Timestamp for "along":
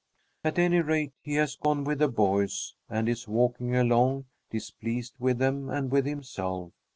3.75-4.25